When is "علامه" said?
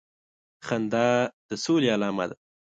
1.95-2.25